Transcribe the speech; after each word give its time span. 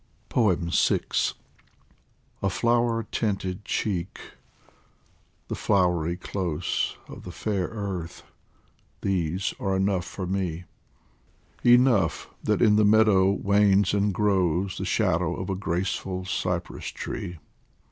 72 0.33 0.55
DIVAN 0.55 0.67
OF 0.67 0.73
HAFIZ 0.73 0.87
VI 0.87 1.37
A 2.41 2.49
FLOWER 2.49 3.03
TINTED 3.11 3.63
cheek, 3.65 4.19
the 5.47 5.53
flowery 5.53 6.17
close 6.17 6.97
Of 7.07 7.21
the 7.23 7.31
fair 7.31 7.67
earth,, 7.67 8.23
these 9.01 9.53
are 9.59 9.75
enough 9.75 10.05
for 10.05 10.25
me 10.25 10.63
Enough 11.63 12.31
that 12.43 12.63
in 12.63 12.77
the 12.77 12.83
meadow 12.83 13.29
wanes 13.29 13.93
and 13.93 14.11
grows 14.11 14.79
The 14.79 14.85
shadow 14.85 15.35
of 15.35 15.51
a 15.51 15.55
graceful 15.55 16.25
cypress 16.25 16.87
tree. 16.87 17.37